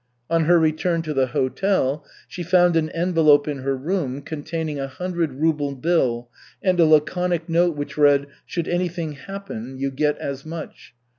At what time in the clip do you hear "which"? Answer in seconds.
7.77-7.99